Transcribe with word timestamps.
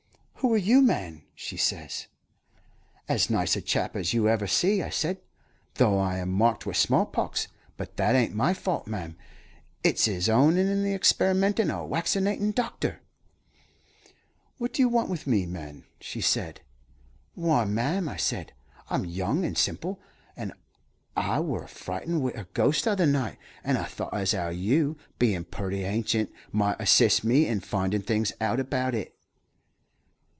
"'Who 0.41 0.55
are 0.55 0.57
you, 0.57 0.81
man?' 0.81 1.21
she 1.35 1.55
says. 1.55 2.07
"'As 3.07 3.29
nice 3.29 3.55
a 3.55 3.61
chap 3.61 3.95
as 3.95 4.11
you 4.11 4.27
ever 4.27 4.47
see,' 4.47 4.81
I 4.81 4.89
said, 4.89 5.19
'though 5.75 5.99
I 5.99 6.17
am 6.17 6.31
marked 6.31 6.65
wi' 6.65 6.73
small 6.73 7.05
pox. 7.05 7.47
But 7.77 7.95
that 7.97 8.15
ain't 8.15 8.33
my 8.33 8.55
fault, 8.55 8.87
ma'am; 8.87 9.15
it 9.83 10.07
is 10.07 10.27
owin' 10.27 10.55
to 10.55 10.63
the 10.63 10.95
experimentin' 10.97 11.69
o' 11.69 11.83
a 11.85 11.87
waccinatin' 11.87 12.53
doctor.' 12.55 13.01
"'What 14.57 14.73
do 14.73 14.81
you 14.81 14.89
want 14.89 15.09
with 15.11 15.27
me, 15.27 15.45
man?' 15.45 15.83
she 15.99 16.21
said. 16.21 16.61
"'Why, 17.35 17.63
ma'am,' 17.63 18.09
I 18.09 18.17
said, 18.17 18.51
'I'm 18.89 19.05
young 19.05 19.45
and 19.45 19.55
simple, 19.55 19.99
and 20.35 20.53
I 21.15 21.39
wur 21.39 21.67
frightened 21.67 22.23
wi' 22.23 22.31
a 22.31 22.45
ghost 22.45 22.85
t'other 22.85 23.05
night, 23.05 23.37
and 23.63 23.77
I 23.77 23.83
thought 23.83 24.15
as 24.15 24.31
how 24.31 24.49
you, 24.49 24.97
bein' 25.19 25.43
purty 25.43 25.83
hancient, 25.83 26.31
might 26.51 26.81
assist 26.81 27.23
me 27.23 27.45
in 27.45 27.59
findin' 27.59 28.01
things 28.01 28.33
out 28.41 28.59
about 28.59 28.95
it.' 28.95 29.15